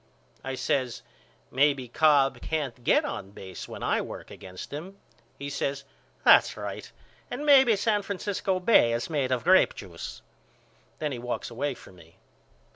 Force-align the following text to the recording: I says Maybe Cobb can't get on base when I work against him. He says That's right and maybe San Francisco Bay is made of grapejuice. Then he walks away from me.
I 0.43 0.55
says 0.55 1.03
Maybe 1.51 1.87
Cobb 1.87 2.41
can't 2.41 2.83
get 2.83 3.05
on 3.05 3.29
base 3.29 3.67
when 3.67 3.83
I 3.83 4.01
work 4.01 4.31
against 4.31 4.73
him. 4.73 4.97
He 5.37 5.47
says 5.47 5.83
That's 6.23 6.57
right 6.57 6.91
and 7.29 7.45
maybe 7.45 7.75
San 7.75 8.01
Francisco 8.01 8.59
Bay 8.59 8.93
is 8.93 9.11
made 9.11 9.31
of 9.31 9.43
grapejuice. 9.43 10.23
Then 10.97 11.11
he 11.11 11.19
walks 11.19 11.51
away 11.51 11.75
from 11.75 11.97
me. 11.97 12.17